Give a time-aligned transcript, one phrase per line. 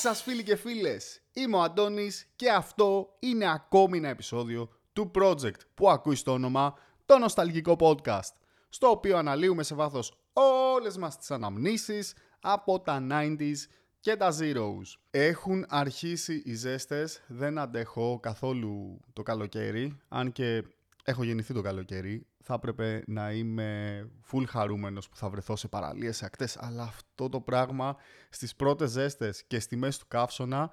[0.00, 5.10] Γεια σας φίλοι και φίλες, είμαι ο Αντώνης και αυτό είναι ακόμη ένα επεισόδιο του
[5.14, 6.74] project που ακούεις στο όνομα
[7.06, 8.32] το Νοσταλγικό Podcast,
[8.68, 13.56] στο οποίο αναλύουμε σε βάθος όλες μας τις αναμνήσεις από τα 90s
[14.00, 14.98] και τα Zeros.
[15.10, 20.64] Έχουν αρχίσει οι ζέστες, δεν αντέχω καθόλου το καλοκαίρι, αν και
[21.04, 26.16] έχω γεννηθεί το καλοκαίρι, θα έπρεπε να είμαι full χαρούμενος που θα βρεθώ σε παραλίες,
[26.16, 27.96] σε ακτές, αλλά αυτό το πράγμα
[28.30, 30.70] στις πρώτες ζέστες και στη μέση του καύσωνα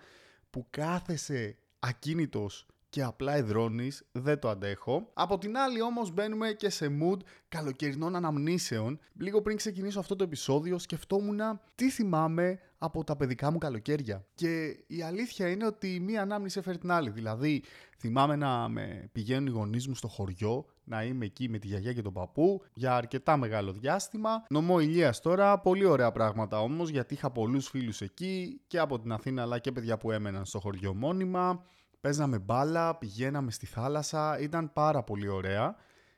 [0.50, 5.10] που κάθεσαι ακίνητος και απλά εδρώνεις, δεν το αντέχω.
[5.14, 9.00] Από την άλλη όμως μπαίνουμε και σε mood καλοκαιρινών αναμνήσεων.
[9.14, 11.40] Λίγο πριν ξεκινήσω αυτό το επεισόδιο σκεφτόμουν
[11.76, 14.26] τι θυμάμαι από τα παιδικά μου καλοκαίρια.
[14.36, 17.10] Και η αλήθεια είναι ότι μία ανάμνηση έφερε την άλλη.
[17.10, 17.64] Δηλαδή
[17.98, 21.94] θυμάμαι να με πηγαίνουν οι γονείς μου στο χωριό, να είμαι εκεί με τη γιαγιά
[21.94, 24.46] και τον παππού για αρκετά μεγάλο διάστημα.
[24.50, 29.12] Νομό Ηλίας τώρα, πολύ ωραία πράγματα όμως γιατί είχα πολλούς φίλους εκεί και από την
[29.12, 31.64] Αθήνα αλλά και παιδιά που έμεναν στο χωριό μόνιμα.
[32.06, 35.76] Παίζαμε μπάλα, πηγαίναμε στη θάλασσα, ήταν πάρα πολύ ωραία.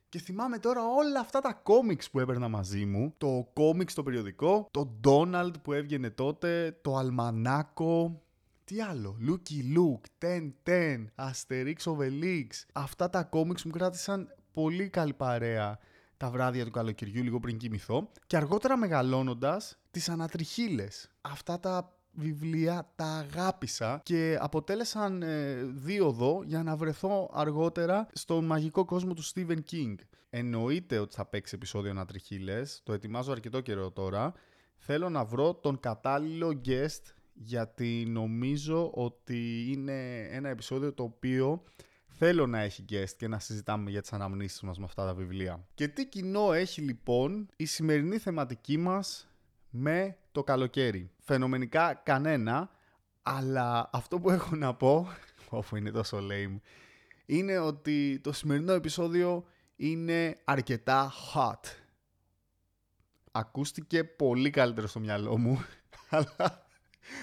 [0.09, 3.13] Και θυμάμαι τώρα όλα αυτά τα κόμιξ που έπαιρνα μαζί μου.
[3.17, 8.21] Το κόμιξ το περιοδικό, το Donald που έβγαινε τότε, το Αλμανάκο,
[8.63, 12.47] τι άλλο, Lucky Luke, Ten Ten, Asterix Obelix.
[12.73, 15.79] Αυτά τα κόμιξ μου κράτησαν πολύ καλή παρέα
[16.17, 21.09] τα βράδια του καλοκαιριού λίγο πριν κοιμηθώ και αργότερα μεγαλώνοντας τις ανατριχίλες.
[21.21, 28.85] Αυτά τα βιβλία τα αγάπησα και αποτέλεσαν ε, δίωδο για να βρεθώ αργότερα στον μαγικό
[28.85, 29.95] κόσμο του Stephen King.
[30.29, 34.33] Εννοείται ότι θα παίξει επεισόδιο ανατριχίλες, το ετοιμάζω αρκετό καιρό τώρα.
[34.77, 37.01] Θέλω να βρω τον κατάλληλο guest
[37.33, 41.63] γιατί νομίζω ότι είναι ένα επεισόδιο το οποίο
[42.07, 45.67] θέλω να έχει guest και να συζητάμε για τις αναμνήσεις μας με αυτά τα βιβλία.
[45.73, 49.27] Και τι κοινό έχει λοιπόν η σημερινή θεματική μας
[49.79, 51.11] με το καλοκαίρι.
[51.19, 52.69] Φαινομενικά κανένα,
[53.23, 55.07] αλλά αυτό που έχω να πω,
[55.49, 56.59] όπου είναι τόσο lame,
[57.25, 59.45] είναι ότι το σημερινό επεισόδιο
[59.75, 61.59] είναι αρκετά hot.
[63.31, 65.65] Ακούστηκε πολύ καλύτερο στο μυαλό μου,
[66.09, 66.67] αλλά,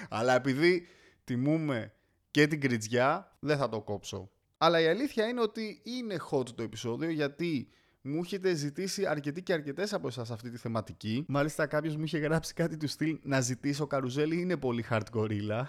[0.09, 0.87] αλλά επειδή
[1.23, 1.93] τιμούμε
[2.31, 4.29] και την κριτζιά, δεν θα το κόψω.
[4.57, 7.69] Αλλά η αλήθεια είναι ότι είναι hot το επεισόδιο γιατί
[8.07, 11.25] μου έχετε ζητήσει αρκετοί και αρκετές από εσάς αυτή τη θεματική.
[11.27, 15.63] Μάλιστα, κάποιος μου είχε γράψει κάτι του στυλ να ζητήσω καρουζέλι είναι πολύ hardcore.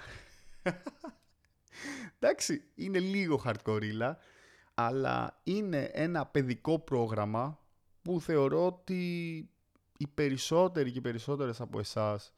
[2.19, 4.14] Εντάξει, είναι λίγο hardcore,
[4.74, 7.58] αλλά είναι ένα παιδικό πρόγραμμα
[8.02, 9.00] που θεωρώ ότι
[9.97, 12.34] οι περισσότεροι και οι περισσότερες από εσάς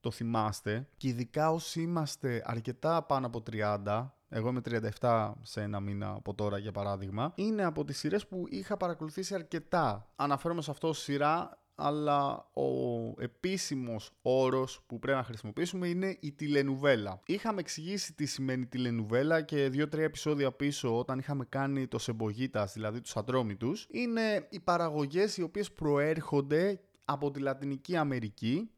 [0.00, 4.60] το θυμάστε και ειδικά όσοι είμαστε αρκετά πάνω από 30 εγώ είμαι
[5.00, 9.34] 37 σε ένα μήνα από τώρα για παράδειγμα, είναι από τις σειρές που είχα παρακολουθήσει
[9.34, 10.08] αρκετά.
[10.16, 12.62] Αναφέρομαι σε αυτό σειρά, αλλά ο
[13.18, 17.20] επίσημος όρος που πρέπει να χρησιμοποιήσουμε είναι η τηλενουβέλα.
[17.26, 23.00] Είχαμε εξηγήσει τι σημαίνει τηλενουβέλα και δύο-τρία επεισόδια πίσω όταν είχαμε κάνει το Σεμπογίτας, δηλαδή
[23.00, 23.86] τους Αντρόμητους.
[23.90, 28.70] Είναι οι παραγωγές οι οποίες προέρχονται από τη Λατινική Αμερική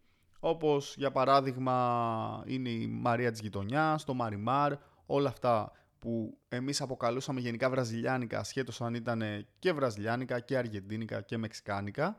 [0.47, 4.73] όπως για παράδειγμα είναι η Μαρία της Γειτονιάς, το Μαριμάρ,
[5.07, 11.37] όλα αυτά που εμείς αποκαλούσαμε γενικά βραζιλιάνικα, ασχέτως αν ήταν και βραζιλιάνικα και αργεντίνικα και
[11.37, 12.17] μεξικάνικα,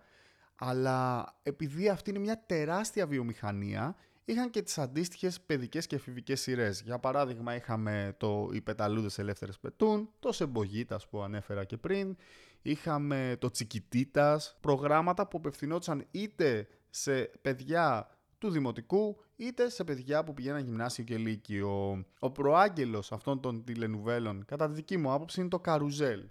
[0.56, 6.82] αλλά επειδή αυτή είναι μια τεράστια βιομηχανία, είχαν και τις αντίστοιχες παιδικές και εφηβικές σειρές.
[6.82, 12.18] Για παράδειγμα είχαμε το «Οι πεταλούδες ελεύθερες πετούν», το «Σεμπογίτας» που ανέφερα και πριν,
[12.62, 18.15] είχαμε το «Τσικιτίτας», προγράμματα που απευθυνόντουσαν είτε σε παιδιά
[18.46, 22.06] του δημοτικού είτε σε παιδιά που πηγαίναν γυμνάσιο και λύκειο.
[22.20, 26.24] Ο προάγγελος αυτών των τηλενουβέλων, κατά τη δική μου άποψη, είναι το καρουζέλ.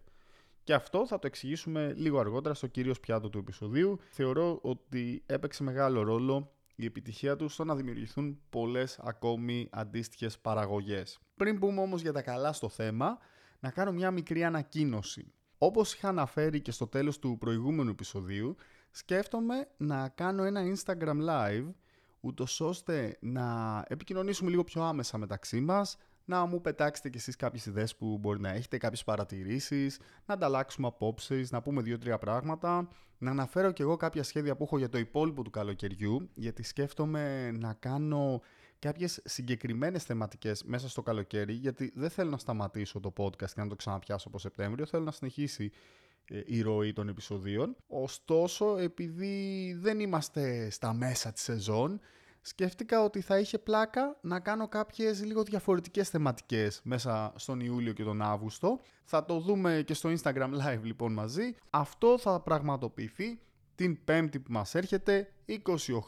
[0.62, 3.98] Και αυτό θα το εξηγήσουμε λίγο αργότερα στο κύριο πιάτο του επεισοδίου.
[4.10, 11.18] Θεωρώ ότι έπαιξε μεγάλο ρόλο η επιτυχία του στο να δημιουργηθούν πολλές ακόμη αντίστοιχες παραγωγές.
[11.36, 13.18] Πριν πούμε όμως για τα καλά στο θέμα,
[13.60, 15.33] να κάνω μια μικρή ανακοίνωση.
[15.59, 18.56] Όπως είχα αναφέρει και στο τέλος του προηγούμενου επεισοδίου,
[18.91, 21.66] σκέφτομαι να κάνω ένα Instagram live
[22.24, 23.44] ούτως ώστε να
[23.88, 28.41] επικοινωνήσουμε λίγο πιο άμεσα μεταξύ μας, να μου πετάξετε κι εσείς κάποιες ιδέες που μπορεί
[28.41, 32.88] να έχετε, κάποιες παρατηρήσεις, να ανταλλάξουμε απόψεις, να πούμε δύο-τρία πράγματα,
[33.18, 37.50] να αναφέρω κι εγώ κάποια σχέδια που έχω για το υπόλοιπο του καλοκαιριού, γιατί σκέφτομαι
[37.50, 38.41] να κάνω
[38.78, 43.66] κάποιες συγκεκριμένες θεματικές μέσα στο καλοκαίρι, γιατί δεν θέλω να σταματήσω το podcast και να
[43.66, 46.03] το ξαναπιάσω από Σεπτέμβριο, θέλω να συνεχίσει ε,
[46.47, 47.76] η ροή των επεισοδίων.
[47.86, 52.00] Ωστόσο, επειδή δεν είμαστε στα μέσα της σεζόν,
[52.41, 58.04] σκέφτηκα ότι θα είχε πλάκα να κάνω κάποιες λίγο διαφορετικές θεματικές μέσα στον Ιούλιο και
[58.04, 58.80] τον Αύγουστο.
[59.04, 61.54] Θα το δούμε και στο Instagram Live λοιπόν μαζί.
[61.71, 63.41] Αυτό θα πραγματοποιηθεί
[63.74, 65.32] την πέμπτη που μας έρχεται,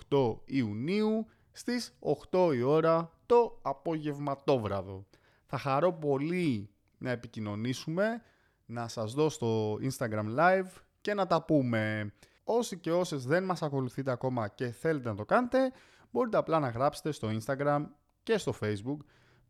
[0.08, 1.98] 28 Ιουνίου, στις
[2.30, 5.06] 8 η ώρα το απογευματόβραδο.
[5.46, 8.22] Θα χαρώ πολύ να επικοινωνήσουμε,
[8.66, 10.70] να σας δω στο Instagram Live
[11.00, 12.12] και να τα πούμε.
[12.44, 15.72] Όσοι και όσες δεν μας ακολουθείτε ακόμα και θέλετε να το κάνετε,
[16.10, 17.84] μπορείτε απλά να γράψετε στο Instagram
[18.22, 18.96] και στο Facebook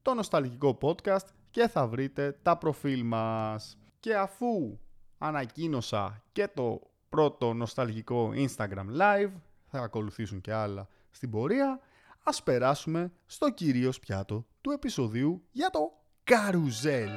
[0.03, 3.79] το νοσταλγικό podcast και θα βρείτε τα προφίλ μας.
[4.01, 4.79] Και αφού
[5.19, 9.33] ανακοίνωσα και το πρώτο νοσταλγικό Instagram Live,
[9.67, 11.81] θα ακολουθήσουν και άλλα στην πορεία,
[12.23, 15.93] ας περάσουμε στο κυρίως πιάτο του επεισοδίου για το
[16.25, 17.11] καρουζέλ.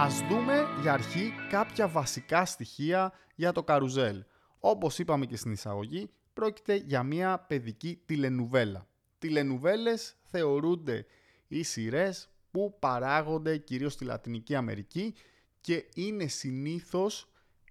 [0.00, 4.24] Ας δούμε για αρχή κάποια βασικά στοιχεία για το καρουζέλ.
[4.58, 8.86] Όπως είπαμε και στην εισαγωγή, πρόκειται για μια παιδική τηλενουβέλα.
[9.18, 11.06] Τηλενουβέλες θεωρούνται
[11.48, 15.14] οι σειρές που παράγονται κυρίως στη Λατινική Αμερική
[15.60, 17.28] και είναι συνήθως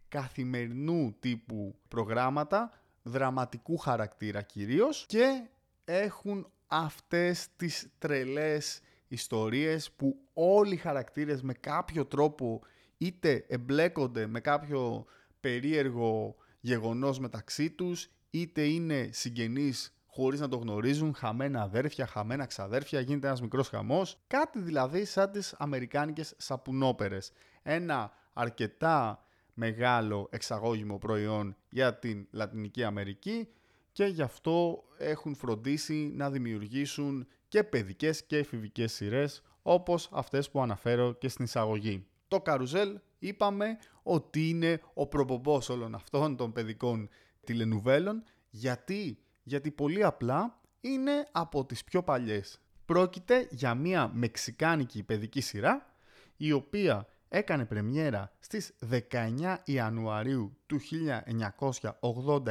[0.08, 2.72] καθημερινού τύπου προγράμματα,
[3.04, 5.48] δραματικού χαρακτήρα κυρίως και
[5.86, 12.62] έχουν αυτές τις τρελές ιστορίες που όλοι οι χαρακτήρες με κάποιο τρόπο
[12.98, 15.06] είτε εμπλέκονται με κάποιο
[15.40, 23.00] περίεργο γεγονός μεταξύ τους, είτε είναι συγγενείς χωρίς να το γνωρίζουν, χαμένα αδέρφια, χαμένα ξαδέρφια,
[23.00, 24.20] γίνεται ένας μικρός χαμός.
[24.28, 27.32] Κάτι δηλαδή σαν τις αμερικάνικες σαπουνόπερες.
[27.64, 33.48] Ένα αρκετά μεγάλο εξαγώγημο προϊόν για την Λατινική Αμερική
[33.98, 40.62] και γι' αυτό έχουν φροντίσει να δημιουργήσουν και παιδικές και εφηβικές σειρές όπως αυτές που
[40.62, 42.06] αναφέρω και στην εισαγωγή.
[42.28, 47.10] Το καρουζέλ είπαμε ότι είναι ο προπομπός όλων αυτών των παιδικών
[47.44, 52.62] τηλενουβέλων γιατί, γιατί πολύ απλά είναι από τις πιο παλιές.
[52.86, 55.94] Πρόκειται για μια μεξικάνικη παιδική σειρά
[56.38, 60.80] η οποία έκανε πρεμιέρα στις 19 Ιανουαρίου του
[62.02, 62.44] 1989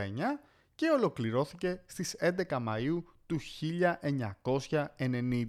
[0.76, 3.38] και ολοκληρώθηκε στις 11 Μαΐου του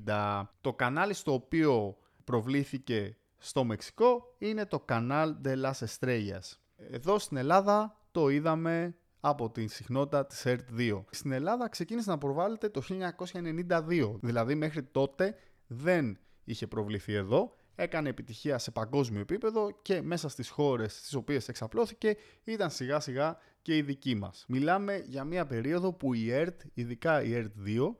[0.07, 0.43] 1990.
[0.61, 6.57] Το κανάλι στο οποίο προβλήθηκε στο Μεξικό είναι το κανάλ de las Estrellas.
[6.75, 11.03] Εδώ στην Ελλάδα το είδαμε από την συχνότητα της ERT2.
[11.09, 15.35] Στην Ελλάδα ξεκίνησε να προβάλλεται το 1992, δηλαδή μέχρι τότε
[15.67, 21.47] δεν είχε προβληθεί εδώ, έκανε επιτυχία σε παγκόσμιο επίπεδο και μέσα στις χώρες στις οποίες
[21.47, 24.45] εξαπλώθηκε ήταν σιγά σιγά και η δική μας.
[24.47, 27.95] Μιλάμε για μια περίοδο που η ERT, ειδικά η ERT2,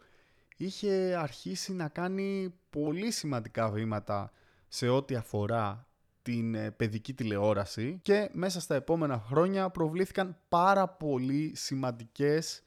[0.57, 4.31] είχε αρχίσει να κάνει πολύ σημαντικά βήματα
[4.67, 5.87] σε ό,τι αφορά
[6.21, 12.63] την ε, παιδική τηλεόραση και μέσα στα επόμενα χρόνια προβλήθηκαν πάρα πολύ σημαντικές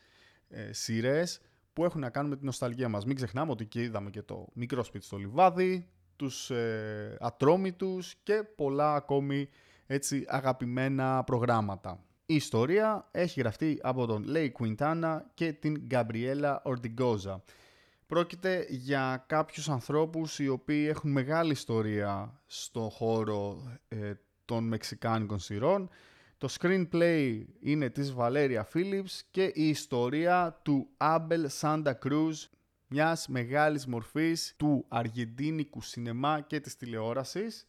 [0.48, 1.40] ε, σειρές
[1.72, 3.04] που έχουν να κάνουν με την νοσταλγία μας.
[3.04, 8.42] Μην ξεχνάμε ότι και είδαμε και το μικρό σπίτι στο λιβάδι, τους ε, ατρόμητους και
[8.56, 9.48] πολλά ακόμη
[9.86, 12.04] έτσι αγαπημένα προγράμματα.
[12.30, 17.42] Η ιστορία έχει γραφτεί από τον Λέι Κουιντάνα και την Γκαμπριέλα Ορντιγκόζα.
[18.06, 24.12] Πρόκειται για κάποιους ανθρώπους οι οποίοι έχουν μεγάλη ιστορία στο χώρο ε,
[24.44, 25.88] των μεξικάνικων σειρών.
[26.38, 32.44] Το screenplay είναι της Βαλέρια Phillips και η ιστορία του Άμπελ Σάντα Κρούζ,
[32.86, 37.66] μιας μεγάλης μορφής του αργεντίνικου σινεμά και της τηλεόρασης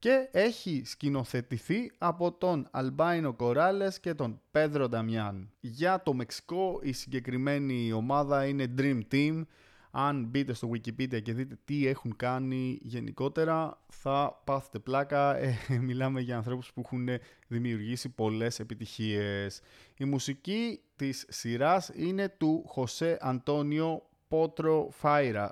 [0.00, 5.50] και έχει σκηνοθετηθεί από τον Αλμπάινο Κοράλες και τον Πέδρο Νταμιάν.
[5.60, 9.42] Για το Μεξικό η συγκεκριμένη ομάδα είναι Dream Team,
[9.90, 15.36] αν μπείτε στο Wikipedia και δείτε τι έχουν κάνει γενικότερα, θα πάθετε πλάκα.
[15.36, 17.08] Ε, μιλάμε για ανθρώπους που έχουν
[17.46, 19.60] δημιουργήσει πολλές επιτυχίες.
[19.96, 24.88] Η μουσική της σειράς είναι του Χωσέ Αντώνιο Πότρο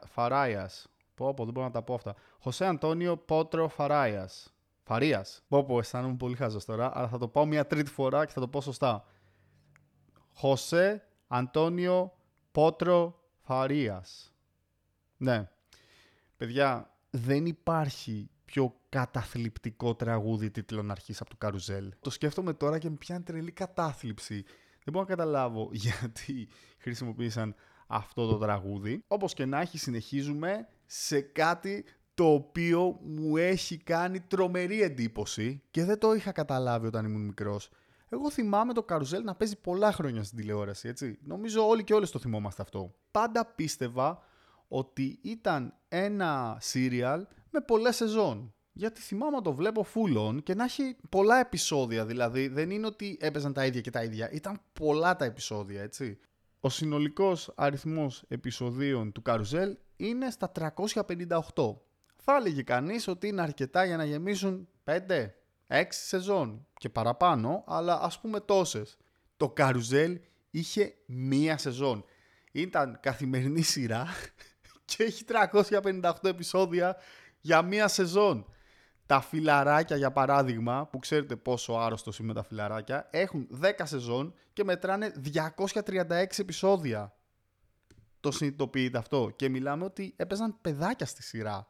[0.06, 0.88] Φαράιας.
[1.18, 2.14] Πω, πω, δεν μπορώ να τα πω αυτά.
[2.38, 4.54] Χωσέ Αντώνιο Πότρο Φαράιας.
[4.82, 5.42] Φαρίας.
[5.48, 8.40] Πω, πω, αισθάνομαι πολύ χάζος τώρα, αλλά θα το πάω μια τρίτη φορά και θα
[8.40, 9.04] το πω σωστά.
[10.34, 12.12] Χωσέ Αντώνιο
[12.52, 14.34] Πότρο Φαρίας.
[15.16, 15.50] Ναι.
[16.36, 21.92] Παιδιά, δεν υπάρχει πιο καταθλιπτικό τραγούδι τίτλων αρχής από το Καρουζέλ.
[22.00, 24.42] Το σκέφτομαι τώρα και με πιάνει τρελή κατάθλιψη.
[24.84, 26.48] Δεν μπορώ να καταλάβω γιατί
[26.78, 27.54] χρησιμοποίησαν
[27.86, 29.04] αυτό το τραγούδι.
[29.08, 35.84] Όπως και να έχει συνεχίζουμε σε κάτι το οποίο μου έχει κάνει τρομερή εντύπωση και
[35.84, 37.70] δεν το είχα καταλάβει όταν ήμουν μικρός.
[38.08, 41.18] Εγώ θυμάμαι το καρουζέλ να παίζει πολλά χρόνια στην τηλεόραση, έτσι.
[41.22, 42.94] Νομίζω όλοι και όλες το θυμόμαστε αυτό.
[43.10, 44.22] Πάντα πίστευα
[44.68, 48.54] ότι ήταν ένα σύριαλ με πολλές σεζόν.
[48.72, 52.06] Γιατί θυμάμαι να το βλέπω full on και να έχει πολλά επεισόδια.
[52.06, 54.30] Δηλαδή δεν είναι ότι έπαιζαν τα ίδια και τα ίδια.
[54.30, 56.18] Ήταν πολλά τα επεισόδια, έτσι.
[56.60, 61.76] Ο συνολικός αριθμός επεισοδίων του Καρουζέλ είναι στα 358.
[62.16, 64.96] Θα έλεγε κανείς ότι είναι αρκετά για να γεμίσουν 5,
[65.68, 68.96] 6 σεζόν και παραπάνω, αλλά ας πούμε τόσες.
[69.36, 72.04] Το Καρουζέλ είχε μία σεζόν.
[72.52, 74.06] Ήταν καθημερινή σειρά
[74.84, 76.96] και έχει 358 επεισόδια
[77.40, 78.46] για μία σεζόν.
[79.06, 84.64] Τα φιλαράκια, για παράδειγμα, που ξέρετε πόσο άρρωστος είμαι τα φιλαράκια, έχουν 10 σεζόν και
[84.64, 85.12] μετράνε
[85.84, 86.04] 236
[86.36, 87.17] επεισόδια.
[88.20, 89.30] Το συνειδητοποιείτε αυτό.
[89.36, 91.66] Και μιλάμε ότι έπαιζαν παιδάκια στη σειρά.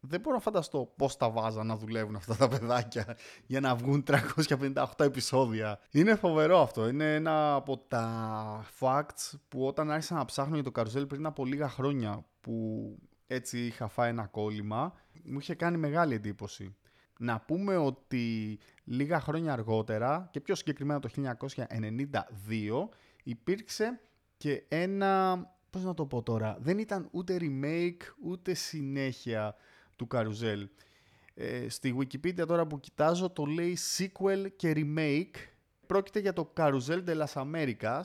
[0.00, 3.16] Δεν μπορώ να φανταστώ πώς τα βάζα να δουλεύουν αυτά τα παιδάκια
[3.46, 5.80] για να βγουν 358 επεισόδια.
[5.90, 6.88] Είναι φοβερό αυτό.
[6.88, 11.44] Είναι ένα από τα facts που όταν άρχισα να ψάχνω για το καρουζέλ πριν από
[11.44, 14.92] λίγα χρόνια που έτσι είχα φάει ένα κόλλημα,
[15.24, 16.76] μου είχε κάνει μεγάλη εντύπωση.
[17.18, 22.88] Να πούμε ότι λίγα χρόνια αργότερα και πιο συγκεκριμένα το 1992
[23.22, 24.00] υπήρξε
[24.36, 25.38] και ένα,
[25.70, 29.54] πώς να το πω τώρα, δεν ήταν ούτε remake ούτε συνέχεια
[29.96, 30.68] του Καρουζέλ.
[31.34, 35.34] Ε, στη Wikipedia τώρα που κοιτάζω το λέει sequel και remake.
[35.86, 38.02] Πρόκειται για το Carousel de las Americas,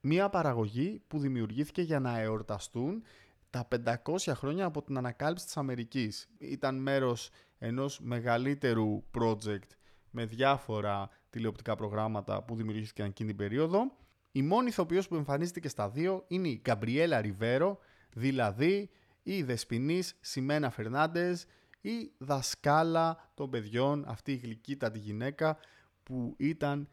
[0.00, 3.02] μια παραγωγή που δημιουργήθηκε για να εορταστούν
[3.50, 6.28] τα 500 χρόνια από την ανακάλυψη της Αμερικής.
[6.38, 9.68] Ήταν μέρος ενός μεγαλύτερου project
[10.10, 13.92] με διάφορα τηλεοπτικά προγράμματα που δημιουργήθηκαν εκείνη την περίοδο.
[14.36, 17.78] Η μόνη ηθοποιός που εμφανίζεται και στα δύο είναι η Γκαμπριέλα Ριβέρο,
[18.12, 18.90] δηλαδή
[19.22, 21.46] η Δεσποινής Σιμένα Φερνάντες,
[21.80, 25.58] η δασκάλα των παιδιών, αυτή η γλυκύτατη γυναίκα
[26.02, 26.88] που ήταν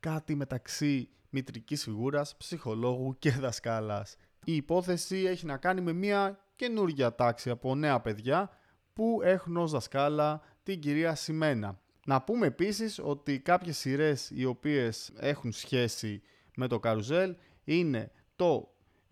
[0.00, 4.16] κάτι μεταξύ μητρικής φιγούρας, ψυχολόγου και δασκάλας.
[4.44, 8.50] Η υπόθεση έχει να κάνει με μια καινούργια τάξη από νέα παιδιά
[8.92, 11.80] που έχουν ως δασκάλα την κυρία Σιμένα.
[12.06, 16.22] Να πούμε επίσης ότι κάποιες σειρές οι οποίες έχουν σχέση
[16.58, 18.68] με το καρουζέλ είναι το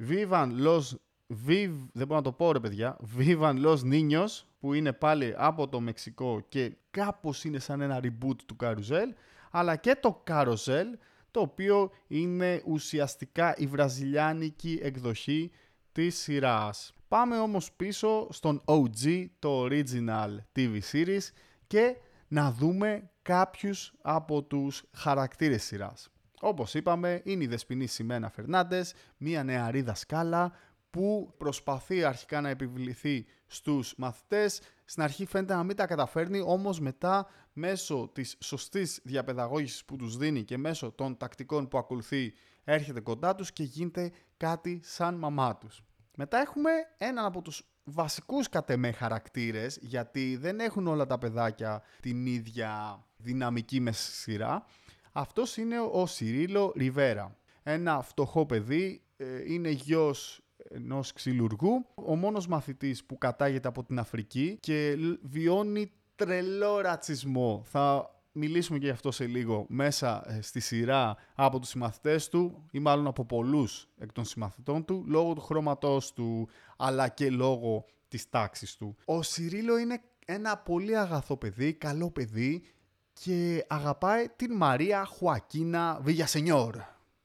[0.08, 0.82] Vivan Los
[1.46, 5.68] Viv, δεν μπορώ να το πω ρε παιδιά, Vivan Los Niños που είναι πάλι από
[5.68, 9.12] το Μεξικό και κάπως είναι σαν ένα reboot του Carousel
[9.50, 10.84] αλλά και το Carousel
[11.30, 15.50] το οποίο είναι ουσιαστικά η βραζιλιάνικη εκδοχή
[15.92, 16.94] της σειράς.
[17.08, 21.30] Πάμε όμως πίσω στον OG, το original TV series
[21.66, 21.96] και
[22.28, 26.10] να δούμε κάποιους από τους χαρακτήρες σειράς.
[26.40, 30.52] Όπως είπαμε, είναι η Δεσποινή Σιμένα Φερνάντες, μια νεαρή δασκάλα
[30.90, 34.60] που προσπαθεί αρχικά να επιβληθεί στους μαθητές.
[34.84, 40.16] Στην αρχή φαίνεται να μην τα καταφέρνει, όμως μετά μέσω της σωστής διαπαιδαγώγησης που τους
[40.16, 42.32] δίνει και μέσω των τακτικών που ακολουθεί
[42.64, 45.84] έρχεται κοντά τους και γίνεται κάτι σαν μαμά τους.
[46.16, 52.26] Μετά έχουμε έναν από τους βασικούς κατεμέ χαρακτήρες, γιατί δεν έχουν όλα τα παιδάκια την
[52.26, 54.64] ίδια δυναμική μες σειρά.
[55.18, 57.36] Αυτός είναι ο Σιρίλο Ριβέρα.
[57.62, 61.86] Ένα φτωχό παιδί, ε, είναι γιος ενός ξυλουργού.
[61.94, 67.62] Ο μόνος μαθητής που κατάγεται από την Αφρική και βιώνει τρελό ρατσισμό.
[67.64, 72.66] Θα μιλήσουμε και γι' αυτό σε λίγο μέσα ε, στη σειρά από τους συμμαθητές του
[72.70, 77.84] ή μάλλον από πολλούς εκ των συμμαθητών του λόγω του χρώματός του αλλά και λόγω
[78.08, 78.96] της τάξης του.
[79.04, 82.62] Ο Σιρίλο είναι ένα πολύ αγαθό παιδί, καλό παιδί
[83.22, 86.76] και αγαπάει την Μαρία Χουακίνα Βιγιασενιόρ.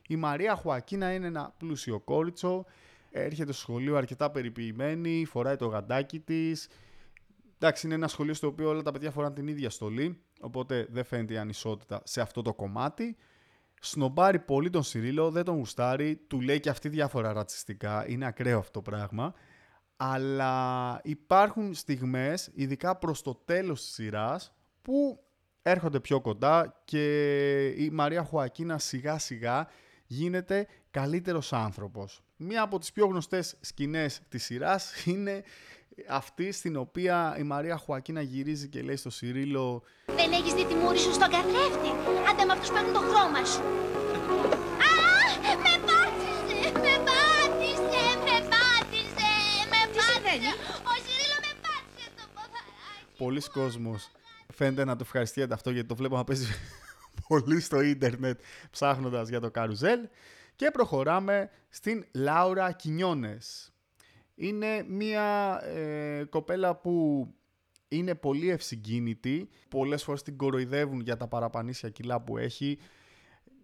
[0.08, 2.66] Η Μαρία Χουακίνα είναι ένα πλούσιο κόριτσο
[3.12, 6.68] έρχεται στο σχολείο αρκετά περιποιημένη, φοράει το γαντάκι της.
[7.58, 11.04] Εντάξει, είναι ένα σχολείο στο οποίο όλα τα παιδιά φοράνε την ίδια στολή, οπότε δεν
[11.04, 13.18] φαίνεται η ανισότητα σε αυτό το κομμάτι.
[13.82, 18.58] Σνομπάρει πολύ τον Σιρίλο, δεν τον γουστάρει, του λέει και αυτή διάφορα ρατσιστικά, είναι ακραίο
[18.58, 19.34] αυτό το πράγμα.
[19.98, 25.24] Αλλά υπάρχουν στιγμές, ειδικά προς το τέλος της σειράς, που
[25.62, 29.68] έρχονται πιο κοντά και η Μαρία Χουακίνα σιγά σιγά
[30.06, 32.22] γίνεται καλύτερος άνθρωπος.
[32.38, 35.44] Μία από τις πιο γνωστές σκηνές της σειράς είναι
[36.10, 40.74] αυτή στην οποία η Μαρία Χουακίνα γυρίζει και λέει στο Σιρίλο Δεν έχεις δει τη
[40.74, 41.92] μούρη σου στον καθρέφτη.
[42.30, 43.62] Άντε με αυτούς παίρνουν το χρώμα σου.
[44.88, 44.94] Α,
[45.44, 49.34] με πάτησε, με πάτησε, με πάτησε,
[49.72, 50.52] με πάτησε.
[50.92, 53.18] Ο Σιρίλο με πάτησε το ποδαράκι.
[53.18, 54.12] Πολλοί κόσμος
[54.54, 56.48] φαίνεται να το ευχαριστιέται αυτό γιατί το βλέπω να παίζει
[57.28, 58.40] πολύ στο ίντερνετ
[58.72, 60.00] ψάχνοντας για το καρουζέλ.
[60.56, 63.74] Και προχωράμε στην Λάουρα Κινιόνες.
[64.36, 67.28] Είναι μια ε, κοπέλα που
[67.88, 69.50] είναι πολύ ευσυγκίνητη.
[69.70, 72.78] Πολλές φορές την κοροϊδεύουν για τα παραπανήσια κιλά που έχει.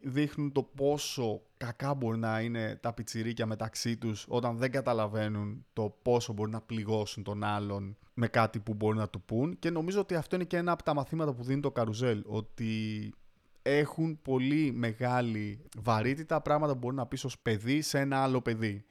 [0.02, 5.98] Δείχνουν το πόσο κακά μπορεί να είναι τα πιτσιρίκια μεταξύ τους όταν δεν καταλαβαίνουν το
[6.02, 9.60] πόσο μπορεί να πληγώσουν τον άλλον με κάτι που μπορεί να του πούν.
[9.60, 12.24] Και νομίζω ότι αυτό είναι και ένα από τα μαθήματα που δίνει το καρουζέλ.
[12.26, 13.14] Ότι
[13.62, 18.86] έχουν πολύ μεγάλη βαρύτητα πράγματα που μπορεί να πεις ως παιδί σε ένα άλλο παιδί.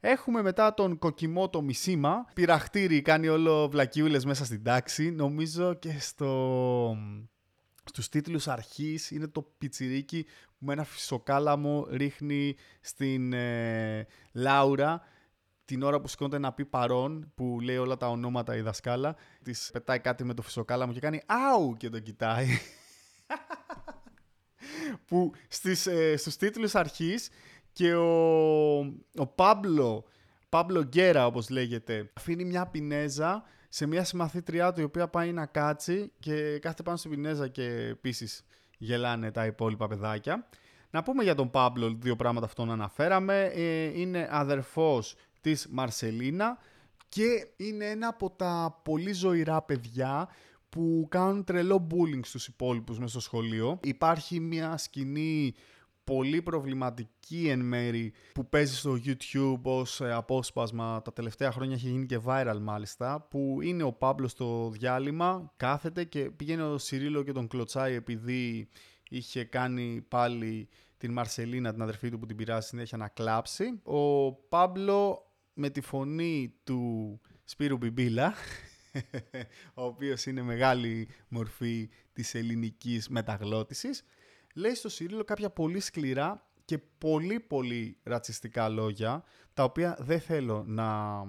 [0.00, 2.26] Έχουμε μετά τον Κοκιμότο Μισίμα.
[2.34, 5.10] Πειραχτήρι, κάνει όλο βλακιούλες μέσα στην τάξη.
[5.10, 6.96] Νομίζω και στο...
[7.88, 10.24] στους τίτλους αρχής είναι το πιτσιρίκι
[10.58, 15.02] που με ένα φυσοκάλαμο ρίχνει στην ε, Λάουρα
[15.64, 19.70] την ώρα που σηκώνεται να πει παρόν, που λέει όλα τα ονόματα η δασκάλα, της
[19.72, 22.46] πετάει κάτι με το φυσοκάλαμο και κάνει «Άου» και τον κοιτάει.
[25.06, 27.28] που στις, ε, στους τίτλους αρχής
[27.72, 28.76] και ο,
[29.16, 30.04] ο Πάμπλο,
[30.48, 35.46] Πάμπλο Γκέρα όπως λέγεται, αφήνει μια πινέζα σε μια συμμαθήτριά του η οποία πάει να
[35.46, 38.44] κάτσει και κάθεται πάνω στην πινέζα και επίσης
[38.78, 40.48] γελάνε τα υπόλοιπα παιδάκια.
[40.90, 43.44] Να πούμε για τον Πάμπλο δύο πράγματα αυτόν αναφέραμε.
[43.44, 46.58] Ε, είναι αδερφός της Μαρσελίνα
[47.08, 50.28] και είναι ένα από τα πολύ ζωηρά παιδιά
[50.68, 53.78] που κάνουν τρελό bullying στους υπόλοιπους μέσα στο σχολείο.
[53.82, 55.54] Υπάρχει μια σκηνή
[56.04, 61.02] πολύ προβληματική εν μέρη που παίζει στο YouTube ως ε, απόσπασμα.
[61.02, 66.04] Τα τελευταία χρόνια έχει γίνει και viral μάλιστα που είναι ο Παύλος στο διάλειμμα κάθεται
[66.04, 68.68] και πηγαίνει ο Σιρίλο και τον κλωτσάει επειδή
[69.08, 73.80] είχε κάνει πάλι την Μαρσελίνα την αδερφή του που την πειράζει συνέχεια να κλάψει.
[73.82, 78.34] Ο Παύλο με τη φωνή του Σπύρου Μπιμπίλα
[79.74, 84.04] ο οποίος είναι μεγάλη μορφή της ελληνικής μεταγλώτησης,
[84.54, 90.64] λέει στο Σιρίλο κάποια πολύ σκληρά και πολύ πολύ ρατσιστικά λόγια, τα οποία δεν θέλω
[90.66, 91.20] να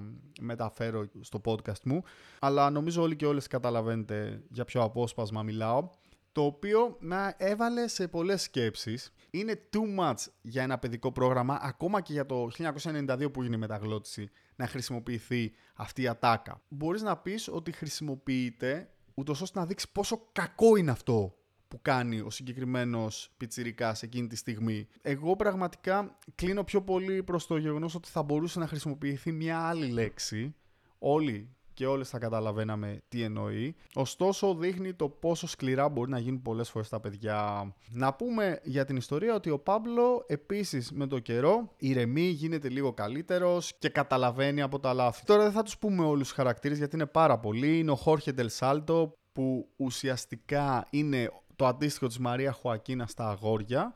[0.42, 2.02] μεταφέρω στο podcast μου,
[2.40, 5.90] αλλά νομίζω όλοι και όλες καταλαβαίνετε για ποιο απόσπασμα μιλάω,
[6.32, 9.14] το οποίο με έβαλε σε πολλές σκέψεις.
[9.30, 13.58] Είναι too much για ένα παιδικό πρόγραμμα, ακόμα και για το 1992 που γίνει η
[13.58, 16.62] μεταγλώτηση, να χρησιμοποιηθεί αυτή η ατάκα.
[16.68, 21.36] Μπορείς να πεις ότι χρησιμοποιείται ούτως ώστε να δείξεις πόσο κακό είναι αυτό;
[21.67, 24.88] Που κάνει ο συγκεκριμένος πιτσιρικάς εκείνη τη στιγμή.
[25.01, 29.88] Εγώ πραγματικά κλείνω πιο πολύ προς το γεγονός ότι θα μπορούσε να χρησιμοποιηθεί μια άλλη
[29.88, 30.56] λέξη.
[30.99, 33.75] Όλοι και όλες θα καταλαβαίναμε τι εννοεί.
[33.93, 37.73] Ωστόσο δείχνει το πόσο σκληρά μπορεί να γίνουν πολλές φορές τα παιδιά.
[37.89, 42.93] Να πούμε για την ιστορία ότι ο Πάμπλο επίσης με το καιρό ηρεμεί, γίνεται λίγο
[42.93, 45.25] καλύτερος και καταλαβαίνει από τα λάθη.
[45.25, 47.80] Τώρα δεν θα τους πούμε όλους τους χαρακτήρες γιατί είναι πάρα πολλοί.
[47.80, 53.94] Είναι ο Χόρχε Ντελσάλτο που ουσιαστικά είναι το αντίστοιχο της Μαρία Χουακίνα στα αγόρια.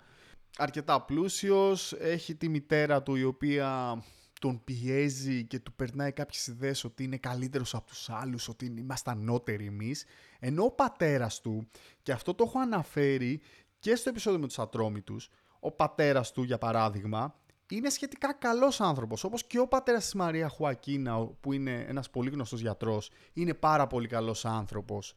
[0.58, 4.02] Αρκετά πλούσιος, έχει τη μητέρα του η οποία
[4.40, 9.12] τον πιέζει και του περνάει κάποιες ιδέες ότι είναι καλύτερος από τους άλλους, ότι είμαστε
[9.12, 10.06] ανώτεροι εμείς,
[10.40, 11.70] ενώ ο πατέρας του,
[12.04, 13.42] και αυτό το έχω αναφέρει
[13.80, 17.36] και στο επεισόδιο με τους ατρόμητους, ο πατέρας του για παράδειγμα,
[17.70, 22.30] είναι σχετικά καλός άνθρωπος, όπως και ο πατέρας της Μαρία Χουακίνα, που είναι ένας πολύ
[22.30, 25.16] γνωστός γιατρός, είναι πάρα πολύ καλός άνθρωπος.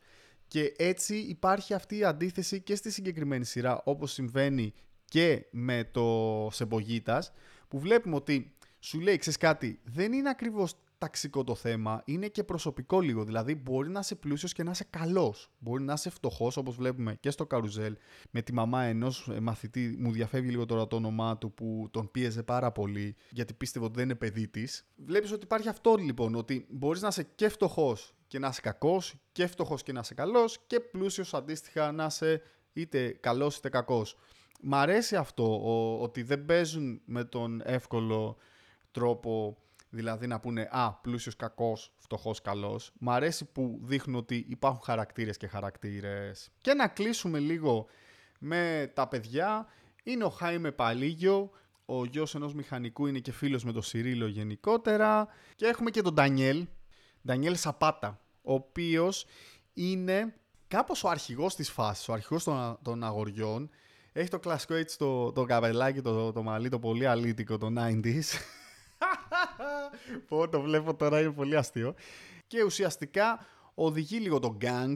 [0.53, 4.73] Και έτσι υπάρχει αυτή η αντίθεση και στη συγκεκριμένη σειρά, όπως συμβαίνει
[5.05, 7.33] και με το Σεμπογίτας,
[7.69, 12.45] που βλέπουμε ότι σου λέει, ξέρεις κάτι, δεν είναι ακριβώς ταξικό το θέμα, είναι και
[12.45, 13.25] προσωπικό λίγο.
[13.25, 15.51] Δηλαδή, μπορεί να είσαι πλούσιος και να είσαι καλός.
[15.59, 17.97] Μπορεί να είσαι φτωχός, όπως βλέπουμε και στο καρουζέλ,
[18.31, 19.97] με τη μαμά ενός μαθητή.
[19.99, 23.95] Μου διαφεύγει λίγο τώρα το όνομά του που τον πίεζε πάρα πολύ, γιατί πίστευε ότι
[23.95, 24.87] δεν είναι παιδί της.
[24.97, 29.15] Βλέπεις ότι υπάρχει αυτό λοιπόν, ότι μπορείς να είσαι και φτωχός και να είσαι κακός,
[29.33, 32.43] και φτωχός και να είσαι καλός, και πλούσιος αντίστοιχα να είσαι
[32.73, 34.17] είτε καλός είτε κακός.
[34.63, 35.61] Μ' αρέσει αυτό,
[36.03, 38.37] ότι δεν παίζουν με τον εύκολο
[38.91, 39.57] τρόπο
[39.91, 42.93] δηλαδή να πούνε «Α, πλούσιος κακός, φτωχός καλός».
[42.99, 46.51] Μ' αρέσει που δείχνουν ότι υπάρχουν χαρακτήρες και χαρακτήρες.
[46.61, 47.87] Και να κλείσουμε λίγο
[48.39, 49.67] με τα παιδιά.
[50.03, 51.51] Είναι ο Χάιμε Παλίγιο,
[51.85, 55.29] ο ο γιος ενός μηχανικού είναι και φίλος με τον Σιρίλο γενικότερα.
[55.55, 56.67] Και έχουμε και τον Ντανιέλ,
[57.27, 59.27] Ντανιέλ Σαπάτα, ο οποίος
[59.73, 60.35] είναι
[60.69, 63.71] κάπως ο αρχηγός της φάσης, ο αρχηγός των, των αγοριών.
[64.13, 68.23] Έχει το κλασικό έτσι το, το καπελάκι, το, το μαλλί, το πολύ αλήτικο, το 90s.
[70.29, 71.95] Πω, το βλέπω τώρα, είναι πολύ αστείο.
[72.47, 74.93] Και ουσιαστικά οδηγεί λίγο το gang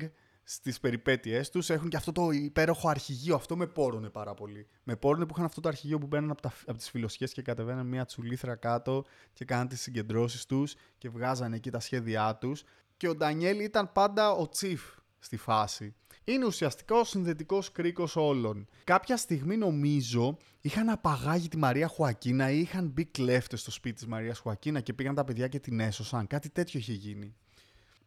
[0.48, 1.70] στις περιπέτειές τους.
[1.70, 3.34] Έχουν και αυτό το υπέροχο αρχηγείο.
[3.34, 4.66] Αυτό με πόρωνε πάρα πολύ.
[4.82, 7.86] Με πόρωνε που είχαν αυτό το αρχηγείο που μπαίνουν από, από τις φιλοσχέ και κατεβαίναν
[7.86, 12.64] μια τσουλήθρα κάτω και κάναν τις συγκεντρώσεις τους και βγάζανε εκεί τα σχέδιά τους.
[12.96, 14.82] Και ο Ντανιέλ ήταν πάντα ο τσιφ
[15.18, 15.94] στη φάση.
[16.24, 18.68] Είναι ουσιαστικά ο συνδετικός κρίκος όλων.
[18.84, 24.06] Κάποια στιγμή νομίζω είχαν απαγάγει τη Μαρία Χουακίνα ή είχαν μπει κλέφτες στο σπίτι της
[24.06, 26.26] Μαρίας Χουακίνα και πήγαν τα παιδιά και την έσωσαν.
[26.26, 27.34] Κάτι τέτοιο είχε γίνει.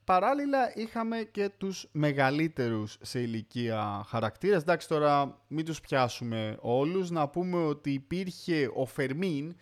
[0.03, 4.61] Παράλληλα είχαμε και τους μεγαλύτερους σε ηλικία χαρακτήρες.
[4.61, 7.09] Εντάξει τώρα μην τους πιάσουμε όλους.
[7.09, 9.55] Να πούμε ότι υπήρχε ο Φερμίν,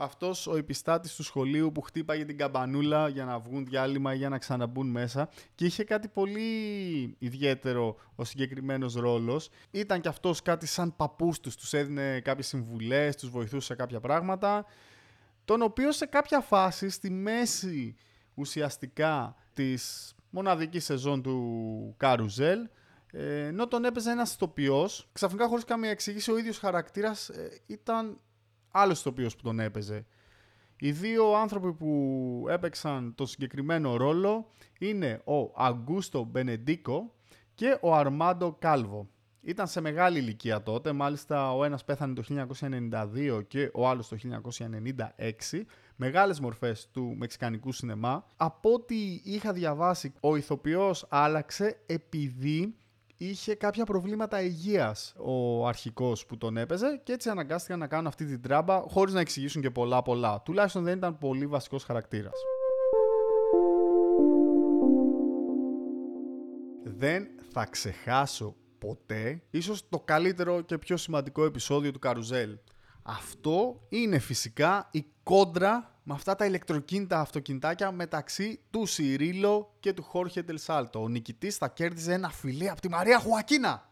[0.00, 4.28] αυτός ο επιστάτης του σχολείου που χτύπαγε την καμπανούλα για να βγουν διάλειμμα ή για
[4.28, 9.48] να ξαναμπούν μέσα και είχε κάτι πολύ ιδιαίτερο ο συγκεκριμένος ρόλος.
[9.70, 14.00] Ήταν και αυτός κάτι σαν παππούς τους, τους έδινε κάποιες συμβουλές, τους βοηθούσε σε κάποια
[14.00, 14.64] πράγματα,
[15.44, 17.94] τον οποίο σε κάποια φάση στη μέση
[18.34, 22.68] ουσιαστικά της μοναδικής σεζόν του Καρουζέλ
[23.12, 28.20] ε, ενώ τον έπαιζε ένας ηθοποιός ξαφνικά χωρίς καμία εξήγηση ο ίδιος χαρακτήρας ε, ήταν
[28.70, 30.06] άλλος ηθοποιός που τον έπαιζε
[30.82, 37.14] οι δύο άνθρωποι που έπαιξαν το συγκεκριμένο ρόλο είναι ο Αγκούστο Μπενεντίκο
[37.54, 39.08] και ο Αρμάντο Κάλβο.
[39.42, 44.16] Ήταν σε μεγάλη ηλικία τότε, μάλιστα ο ένας πέθανε το 1992 και ο άλλος το
[45.50, 45.62] 1996
[45.96, 48.24] μεγάλες μορφές του μεξικανικού σινεμά.
[48.36, 52.74] Από ό,τι είχα διαβάσει, ο ηθοποιός άλλαξε επειδή
[53.22, 58.26] είχε κάποια προβλήματα υγείας ο αρχικός που τον έπαιζε και έτσι αναγκάστηκαν να κάνουν αυτή
[58.26, 60.42] την τράμπα χωρίς να εξηγήσουν και πολλά πολλά.
[60.42, 62.34] Τουλάχιστον δεν ήταν πολύ βασικός χαρακτήρας.
[66.84, 72.58] Δεν θα ξεχάσω ποτέ ίσως το καλύτερο και πιο σημαντικό επεισόδιο του Καρουζέλ.
[73.10, 80.02] Αυτό είναι φυσικά η κόντρα με αυτά τα ηλεκτροκίνητα αυτοκινητάκια μεταξύ του Σιρίλο και του
[80.02, 81.02] Χόρχε Τελσάλτο.
[81.02, 83.90] Ο νικητής θα κέρδιζε ένα φιλί από τη Μαρία Χουακίνα.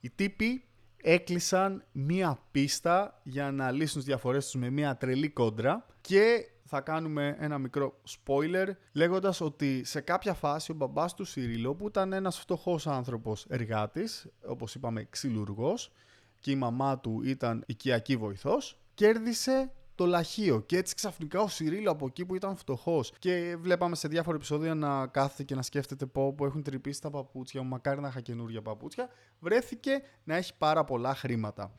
[0.00, 0.64] Οι τύποι
[0.96, 6.80] έκλεισαν μία πίστα για να λύσουν τις διαφορές τους με μία τρελή κόντρα και θα
[6.80, 12.12] κάνουμε ένα μικρό spoiler λέγοντας ότι σε κάποια φάση ο μπαμπάς του Σιρίλο που ήταν
[12.12, 15.92] ένας φτωχός άνθρωπος εργάτης, όπως είπαμε ξυλουργός
[16.40, 20.60] και η μαμά του ήταν οικιακή βοηθός, κέρδισε το λαχείο.
[20.60, 23.12] Και έτσι ξαφνικά ο Σιρίλο από εκεί που ήταν φτωχός.
[23.18, 27.10] Και βλέπαμε σε διάφορα επεισόδια να κάθεται και να σκέφτεται πω που έχουν τρυπήσει τα
[27.10, 27.68] παπούτσια μου.
[27.68, 29.08] Μακάρι να είχα καινούργια παπούτσια.
[29.38, 31.72] Βρέθηκε να έχει πάρα πολλά χρήματα.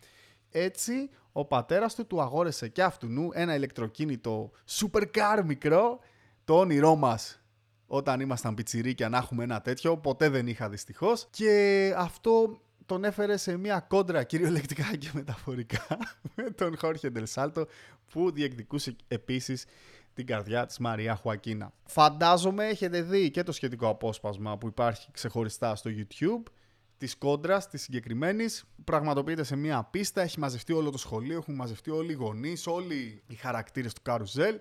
[0.50, 6.00] Έτσι, ο πατέρας του του αγόρεσε και αυτού ένα ηλεκτροκίνητο supercar μικρό.
[6.43, 7.41] Το όνειρό μας
[7.88, 9.97] όταν ήμασταν πιτσιρίκια να έχουμε ένα τέτοιο.
[9.97, 11.28] Ποτέ δεν είχα δυστυχώς.
[11.30, 15.87] Και αυτό τον έφερε σε μια κόντρα κυριολεκτικά και μεταφορικά
[16.35, 17.67] με τον Χόρχε Ντελσάλτο
[18.09, 19.65] που διεκδικούσε επίσης
[20.13, 21.73] την καρδιά της Μαρία Χουακίνα.
[21.83, 26.51] Φαντάζομαι έχετε δει και το σχετικό απόσπασμα που υπάρχει ξεχωριστά στο YouTube
[26.97, 28.63] της κόντρας, της συγκεκριμένης.
[28.83, 33.23] Πραγματοποιείται σε μια πίστα, έχει μαζευτεί όλο το σχολείο, έχουν μαζευτεί όλοι οι γονείς, όλοι
[33.27, 34.59] οι χαρακτήρες του Καρουζέλ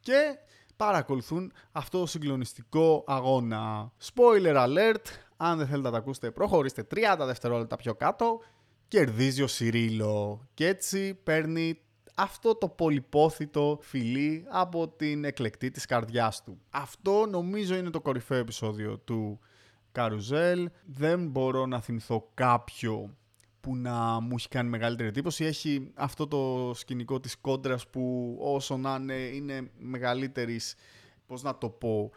[0.00, 0.38] και
[0.76, 3.92] παρακολουθούν αυτό το συγκλονιστικό αγώνα.
[4.14, 5.04] Spoiler alert,
[5.40, 8.40] αν δεν θέλετε να τα ακούσετε, προχωρήστε 30 δευτερόλεπτα πιο κάτω.
[8.88, 10.48] Κερδίζει ο Σιρίλο.
[10.54, 11.80] Και έτσι παίρνει
[12.14, 16.60] αυτό το πολυπόθητο φιλί από την εκλεκτή της καρδιάς του.
[16.70, 19.40] Αυτό νομίζω είναι το κορυφαίο επεισόδιο του
[19.92, 20.70] Καρουζέλ.
[20.84, 23.16] Δεν μπορώ να θυμηθώ κάποιο
[23.60, 25.44] που να μου έχει κάνει μεγαλύτερη εντύπωση.
[25.44, 30.74] Έχει αυτό το σκηνικό της κόντρας που όσο να είναι, είναι μεγαλύτερης,
[31.26, 32.10] πώς να το πω,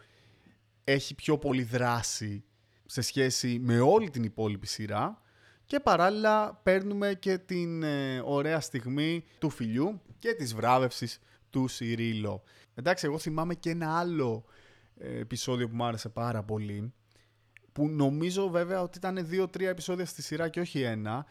[0.84, 2.44] έχει πιο πολύ δράση
[2.92, 5.22] σε σχέση με όλη την υπόλοιπη σειρά
[5.64, 12.42] και παράλληλα παίρνουμε και την ε, ωραία στιγμή του φιλιού και της βράβευσης του Σιρίλο.
[12.74, 14.44] Εντάξει, εγώ θυμάμαι και ένα άλλο
[14.98, 16.92] ε, επεισόδιο που μου άρεσε πάρα πολύ
[17.72, 21.26] που νομίζω βέβαια ότι ήταν δύο-τρία επεισόδια στη σειρά και όχι ένα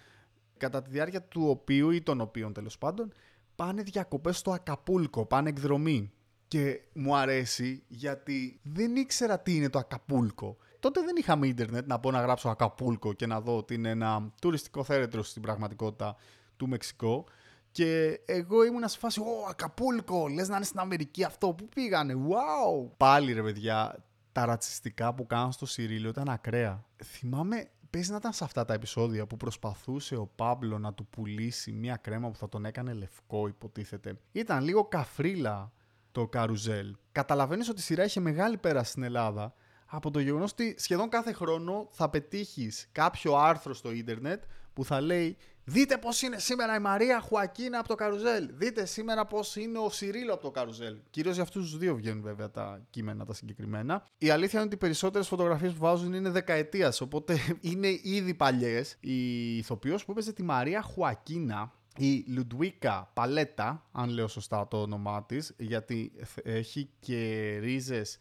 [0.57, 3.13] κατά τη διάρκεια του οποίου ή των οποίων τέλος πάντων
[3.55, 6.11] πάνε διακοπές στο Ακαπούλκο, πάνε εκδρομή.
[6.47, 11.99] Και μου αρέσει γιατί δεν ήξερα τι είναι το Ακαπούλκο τότε δεν είχαμε ίντερνετ να
[11.99, 16.15] πω να γράψω Ακαπούλκο και να δω ότι είναι ένα τουριστικό θέρετρο στην πραγματικότητα
[16.57, 17.25] του Μεξικό.
[17.71, 22.13] Και εγώ ήμουν σε φάση, Ω, Ακαπούλκο, λες να είναι στην Αμερική αυτό, πού πήγανε,
[22.13, 22.91] wow.
[22.97, 26.85] Πάλι ρε παιδιά, τα ρατσιστικά που κάνουν στο Σιρίλιο ήταν ακραία.
[27.03, 31.71] Θυμάμαι Παίζει να ήταν σε αυτά τα επεισόδια που προσπαθούσε ο Πάμπλο να του πουλήσει
[31.71, 34.19] μια κρέμα που θα τον έκανε λευκό, υποτίθεται.
[34.31, 35.71] Ήταν λίγο καφρίλα
[36.11, 36.95] το καρουζέλ.
[37.11, 39.53] Καταλαβαίνεις ότι η σειρά είχε μεγάλη πέραση στην Ελλάδα
[39.91, 45.01] από το γεγονός ότι σχεδόν κάθε χρόνο θα πετύχεις κάποιο άρθρο στο ίντερνετ που θα
[45.01, 48.49] λέει Δείτε πώς είναι σήμερα η Μαρία Χουακίνα από το καρουζέλ.
[48.53, 50.97] Δείτε σήμερα πώς είναι ο Σιρίλο από το καρουζέλ.
[51.09, 54.07] Κυρίως για αυτούς τους δύο βγαίνουν βέβαια τα κείμενα τα συγκεκριμένα.
[54.17, 57.37] Η αλήθεια είναι ότι οι περισσότερες φωτογραφίες που βάζουν είναι δεκαετίας, οπότε
[57.71, 58.97] είναι ήδη παλιές.
[58.99, 65.23] Η ηθοποιός που έπαιζε τη Μαρία Χουακίνα η Λουντουίκα Παλέτα, αν λέω σωστά το όνομά
[65.23, 66.11] της, γιατί
[66.43, 68.17] έχει και ρίζες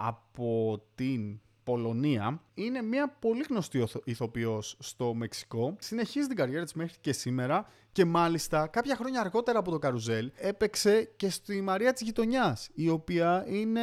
[0.00, 5.76] από την Πολωνία, είναι μια πολύ γνωστή ηθοποιός στο Μεξικό.
[5.80, 10.30] Συνεχίζει την καριέρα της μέχρι και σήμερα και μάλιστα κάποια χρόνια αργότερα από το Καρουζέλ
[10.36, 13.80] έπαιξε και στη Μαρία της Γειτονιάς, η οποία είναι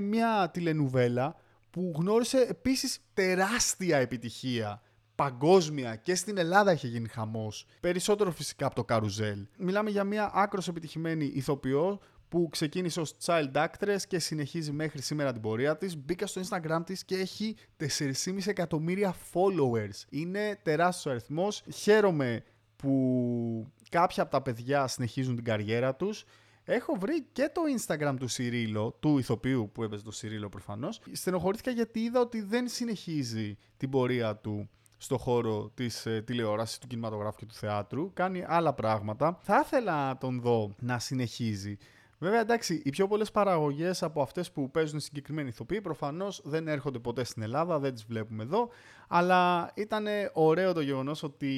[0.00, 1.36] μια τηλενουβέλα
[1.70, 4.82] που γνώρισε επίσης τεράστια επιτυχία
[5.14, 7.66] παγκόσμια και στην Ελλάδα είχε γίνει χαμός.
[7.80, 9.46] Περισσότερο φυσικά από το καρουζέλ.
[9.58, 15.32] Μιλάμε για μια άκρος επιτυχημένη ηθοποιό που ξεκίνησε ως child actress και συνεχίζει μέχρι σήμερα
[15.32, 15.96] την πορεία της.
[15.96, 20.04] Μπήκα στο Instagram της και έχει 4,5 εκατομμύρια followers.
[20.08, 21.62] Είναι τεράστιος αριθμός.
[21.74, 22.42] Χαίρομαι
[22.76, 26.24] που κάποια από τα παιδιά συνεχίζουν την καριέρα τους.
[26.64, 31.00] Έχω βρει και το Instagram του Σιρίλο, του ηθοποιού που έπαιζε το Σιρίλο προφανώς.
[31.12, 36.86] Στενοχωρήθηκα γιατί είδα ότι δεν συνεχίζει την πορεία του στο χώρο της ε, τηλεόρασης, του
[36.86, 38.12] κινηματογράφου και του θεάτρου.
[38.12, 39.38] Κάνει άλλα πράγματα.
[39.42, 41.76] Θα ήθελα να τον δω να συνεχίζει.
[42.18, 46.98] Βέβαια, εντάξει, οι πιο πολλές παραγωγές από αυτές που παίζουν συγκεκριμένοι ηθοποιοί προφανώς δεν έρχονται
[46.98, 48.68] ποτέ στην Ελλάδα, δεν τις βλέπουμε εδώ.
[49.08, 51.50] Αλλά ήταν ωραίο το γεγονός ότι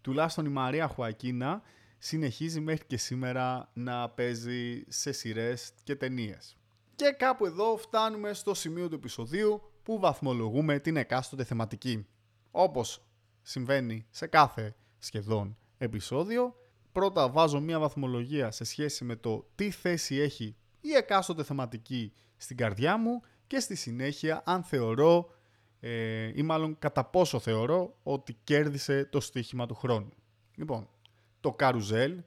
[0.00, 1.62] τουλάχιστον η Μαρία Χουακίνα
[1.98, 6.56] συνεχίζει μέχρι και σήμερα να παίζει σε σειρές και ταινίες.
[6.94, 12.06] Και κάπου εδώ φτάνουμε στο σημείο του επεισοδίου που βαθμολογούμε την εκάστοτε θεματική.
[12.50, 13.02] Όπως
[13.42, 16.54] συμβαίνει σε κάθε σχεδόν επεισόδιο,
[16.98, 22.56] πρώτα βάζω μία βαθμολογία σε σχέση με το τι θέση έχει η εκάστοτε θεματική στην
[22.56, 25.30] καρδιά μου και στη συνέχεια αν θεωρώ
[25.80, 30.12] ε, ή μάλλον κατά πόσο θεωρώ ότι κέρδισε το στοίχημα του χρόνου.
[30.54, 30.88] Λοιπόν,
[31.40, 32.22] το Καρουζέλ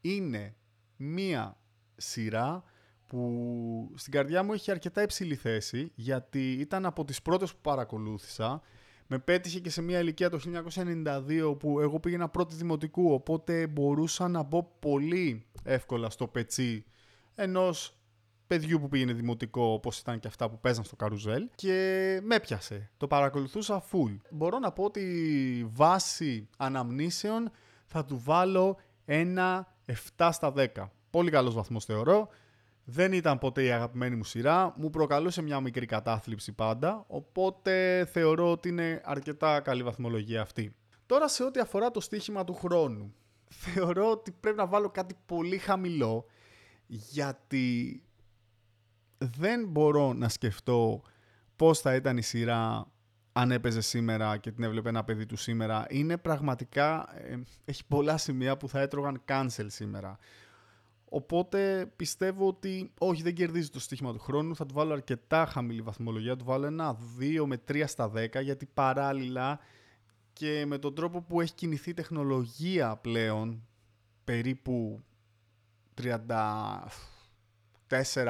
[0.00, 0.56] είναι
[0.96, 1.56] μία
[1.96, 2.64] σειρά
[3.06, 8.62] που στην καρδιά μου έχει αρκετά υψηλή θέση γιατί ήταν από τις πρώτες που παρακολούθησα
[9.06, 10.40] με πέτυχε και σε μια ηλικία το
[11.48, 16.84] 1992 που εγώ πήγαινα πρώτη δημοτικού, οπότε μπορούσα να μπω πολύ εύκολα στο πετσί
[17.34, 17.98] ενός
[18.46, 22.90] παιδιού που πήγαινε δημοτικό όπως ήταν και αυτά που παίζαν στο καρουζέλ και με έπιασε.
[22.96, 24.16] Το παρακολουθούσα full.
[24.30, 27.50] Μπορώ να πω ότι βάση αναμνήσεων
[27.86, 29.74] θα του βάλω ένα
[30.16, 30.66] 7 στα 10.
[31.10, 32.28] Πολύ καλός βαθμός θεωρώ.
[32.88, 38.50] Δεν ήταν ποτέ η αγαπημένη μου σειρά, μου προκαλούσε μια μικρή κατάθλιψη πάντα, οπότε θεωρώ
[38.50, 40.74] ότι είναι αρκετά καλή βαθμολογία αυτή.
[41.06, 43.14] Τώρα σε ό,τι αφορά το στοίχημα του χρόνου,
[43.64, 46.26] θεωρώ ότι πρέπει να βάλω κάτι πολύ χαμηλό,
[46.86, 48.02] γιατί
[49.18, 51.02] δεν μπορώ να σκεφτώ
[51.56, 52.86] πώς θα ήταν η σειρά
[53.32, 55.86] αν έπαιζε σήμερα και την έβλεπε ένα παιδί του σήμερα.
[55.88, 60.18] Είναι πραγματικά, ε, έχει πολλά σημεία που θα έτρωγαν cancel σήμερα.
[61.16, 65.82] Οπότε πιστεύω ότι όχι δεν κερδίζει το στοίχημα του χρόνου, θα του βάλω αρκετά χαμηλή
[65.82, 69.58] βαθμολογία, του βάλω ένα 2 με 3 στα 10 γιατί παράλληλα
[70.32, 73.66] και με τον τρόπο που έχει κινηθεί η τεχνολογία πλέον
[74.24, 75.04] περίπου
[76.02, 76.06] 34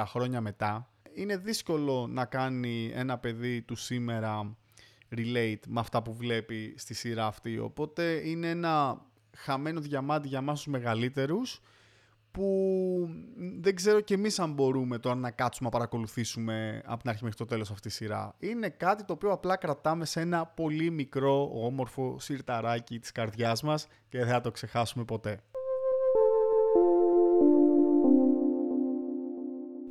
[0.07, 4.57] χρόνια μετά είναι δύσκολο να κάνει ένα παιδί του σήμερα
[5.17, 7.59] relate με αυτά που βλέπει στη σειρά αυτή.
[7.59, 9.03] Οπότε είναι ένα
[9.37, 11.61] χαμένο διαμάτι για μας τους μεγαλύτερους
[12.37, 13.09] που
[13.61, 17.39] δεν ξέρω και εμείς αν μπορούμε τώρα να κάτσουμε να παρακολουθήσουμε από την αρχή μέχρι
[17.39, 18.35] το τέλος αυτή τη σειρά.
[18.39, 23.87] Είναι κάτι το οποίο απλά κρατάμε σε ένα πολύ μικρό, όμορφο σιρταράκι της καρδιάς μας
[24.09, 25.41] και δεν θα το ξεχάσουμε ποτέ.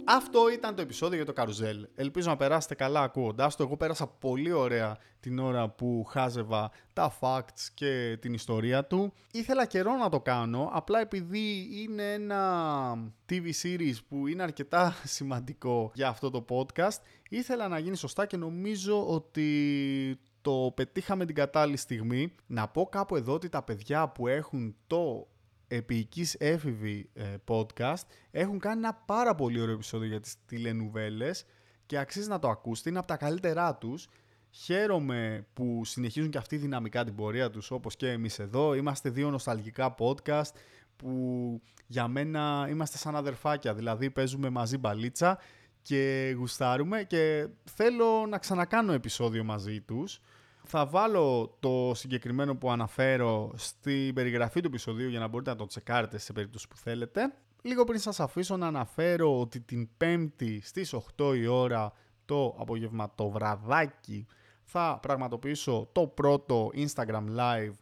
[0.07, 1.87] Αυτό ήταν το επεισόδιο για το καρουζέλ.
[1.95, 3.63] Ελπίζω να περάσετε καλά ακούγοντάς το.
[3.63, 9.13] Εγώ πέρασα πολύ ωραία την ώρα που χάζευα τα facts και την ιστορία του.
[9.31, 15.91] Ήθελα καιρό να το κάνω, απλά επειδή είναι ένα TV series που είναι αρκετά σημαντικό
[15.93, 21.77] για αυτό το podcast, ήθελα να γίνει σωστά και νομίζω ότι το πετύχαμε την κατάλληλη
[21.77, 22.35] στιγμή.
[22.45, 25.27] Να πω κάπου εδώ ότι τα παιδιά που έχουν το
[25.75, 31.45] επίοικης έφηβη ε, podcast έχουν κάνει ένα πάρα πολύ ωραίο επεισόδιο για τις τηλενουβέλες
[31.85, 34.07] και αξίζει να το ακούσετε, είναι από τα καλύτερά τους.
[34.51, 38.73] Χαίρομαι που συνεχίζουν και αυτοί δυναμικά την πορεία τους όπως και εμείς εδώ.
[38.73, 40.51] Είμαστε δύο νοσταλγικά podcast
[40.95, 45.39] που για μένα είμαστε σαν αδερφάκια, δηλαδή παίζουμε μαζί μπαλίτσα
[45.81, 50.19] και γουστάρουμε και θέλω να ξανακάνω επεισόδιο μαζί τους.
[50.67, 55.65] Θα βάλω το συγκεκριμένο που αναφέρω στην περιγραφή του επεισοδίου για να μπορείτε να το
[55.65, 57.33] τσεκάρετε σε περίπτωση που θέλετε.
[57.61, 61.93] Λίγο πριν σας αφήσω να αναφέρω ότι την 5η στις 8 η ώρα
[62.25, 64.27] το απόγευμα το βραδάκι
[64.63, 67.73] θα πραγματοποιήσω το πρώτο Instagram Live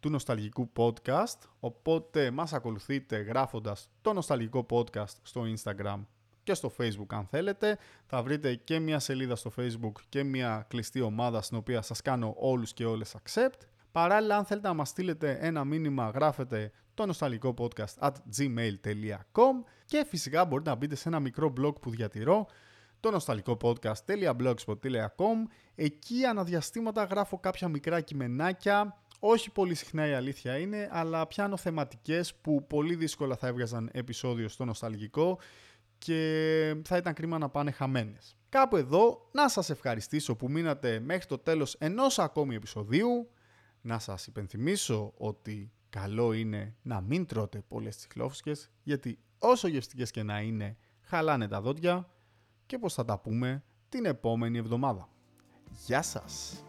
[0.00, 6.00] του Νοσταλγικού Podcast, οπότε μας ακολουθείτε γράφοντας το Νοσταλγικό Podcast στο Instagram
[6.48, 7.78] και στο Facebook αν θέλετε.
[8.06, 12.34] Θα βρείτε και μια σελίδα στο Facebook και μια κλειστή ομάδα στην οποία σας κάνω
[12.38, 13.60] όλους και όλες accept.
[13.92, 20.04] Παράλληλα, αν θέλετε να μας στείλετε ένα μήνυμα, γράφετε το νοσταλγικό podcast at gmail.com και
[20.08, 22.46] φυσικά μπορείτε να μπείτε σε ένα μικρό blog που διατηρώ
[23.00, 30.88] το νοσταλικό podcast.blogspot.com Εκεί αναδιαστήματα γράφω κάποια μικρά κειμενάκια όχι πολύ συχνά η αλήθεια είναι,
[30.92, 35.38] αλλά πιάνω θεματικές που πολύ δύσκολα θα έβγαζαν επεισόδιο στο νοσταλγικό
[35.98, 38.36] και θα ήταν κρίμα να πάνε χαμένες.
[38.48, 43.30] Κάπου εδώ να σας ευχαριστήσω που μείνατε μέχρι το τέλος ενός ακόμη επεισοδίου.
[43.80, 50.22] Να σας υπενθυμίσω ότι καλό είναι να μην τρώτε πολλές τσιχλόφσκες γιατί όσο γευστικές και
[50.22, 52.08] να είναι χαλάνε τα δόντια
[52.66, 55.08] και πως θα τα πούμε την επόμενη εβδομάδα.
[55.86, 56.62] Γεια σας!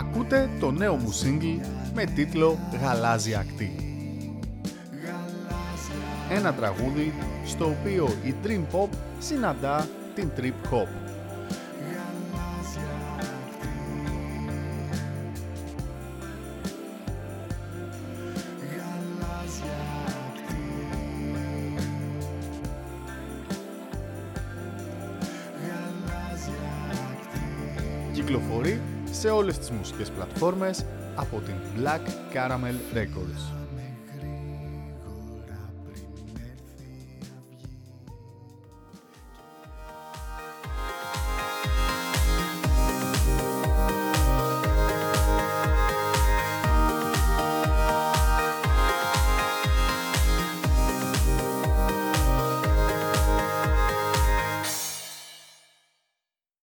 [0.00, 3.74] Ακούτε το νέο μου single με τίτλο «Γαλάζια ακτή».
[6.30, 7.12] Ένα τραγούδι
[7.46, 11.09] στο οποίο η Dream Pop συναντά την Trip Hop.
[29.50, 30.84] Όλες τις μουσικές πλατφόρμες
[31.14, 33.59] από την Black Caramel Records.